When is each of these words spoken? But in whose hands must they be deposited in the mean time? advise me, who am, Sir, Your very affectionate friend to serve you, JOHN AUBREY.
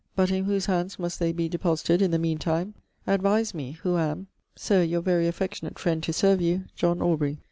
But 0.15 0.31
in 0.31 0.45
whose 0.45 0.65
hands 0.65 0.97
must 0.97 1.19
they 1.19 1.31
be 1.31 1.47
deposited 1.47 2.01
in 2.01 2.09
the 2.09 2.17
mean 2.17 2.39
time? 2.39 2.73
advise 3.05 3.53
me, 3.53 3.73
who 3.83 3.99
am, 3.99 4.25
Sir, 4.55 4.81
Your 4.81 5.01
very 5.01 5.27
affectionate 5.27 5.77
friend 5.77 6.01
to 6.01 6.11
serve 6.11 6.41
you, 6.41 6.63
JOHN 6.75 7.03
AUBREY. 7.03 7.37